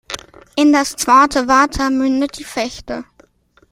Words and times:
In 0.55 0.73
das 0.73 0.95
Zwarte 0.95 1.47
Water 1.47 1.91
mündet 1.91 2.39
die 2.39 2.43
Vechte. 2.43 3.03